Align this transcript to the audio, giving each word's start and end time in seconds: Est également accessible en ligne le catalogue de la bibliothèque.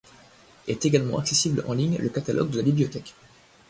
Est 0.67 0.83
également 0.85 1.19
accessible 1.19 1.63
en 1.67 1.73
ligne 1.73 1.99
le 1.99 2.09
catalogue 2.09 2.49
de 2.49 2.57
la 2.57 2.63
bibliothèque. 2.63 3.13